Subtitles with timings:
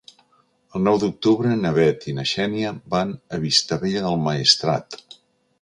[0.77, 5.03] El nou d'octubre na Bet i na Xènia van a Vistabella del Maestrat.